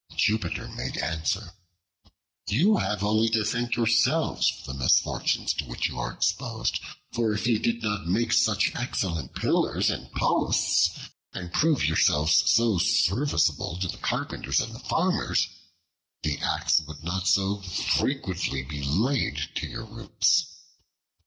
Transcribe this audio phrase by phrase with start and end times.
[0.17, 1.53] Jupiter made answer:
[2.49, 6.79] "You have only to thank yourselves for the misfortunes to which you are exposed:
[7.11, 10.89] for if you did not make such excellent pillars and posts,
[11.33, 15.47] and prove yourselves so serviceable to the carpenters and the farmers,
[16.23, 20.45] the axe would not so frequently be laid to your roots."